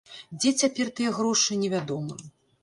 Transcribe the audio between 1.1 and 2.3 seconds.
грошы, невядома.